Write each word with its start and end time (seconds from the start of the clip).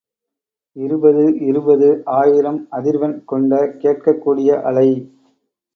இருபது 0.75 1.39
இருபது 1.39 2.01
ஆயிரம் 2.05 2.67
அதிர்வெண் 2.71 3.23
கொண்ட 3.25 3.75
கேட்கக் 3.79 4.21
கூடிய 4.21 4.61
அலை. 4.61 4.89